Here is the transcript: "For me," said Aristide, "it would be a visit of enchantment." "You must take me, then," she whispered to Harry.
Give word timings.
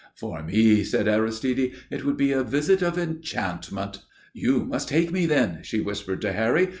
"For 0.15 0.41
me," 0.41 0.83
said 0.83 1.07
Aristide, 1.07 1.73
"it 1.91 2.03
would 2.03 2.17
be 2.17 2.31
a 2.31 2.43
visit 2.43 2.81
of 2.81 2.97
enchantment." 2.97 4.01
"You 4.33 4.65
must 4.65 4.87
take 4.89 5.11
me, 5.11 5.27
then," 5.27 5.59
she 5.61 5.79
whispered 5.79 6.21
to 6.21 6.33
Harry. 6.33 6.69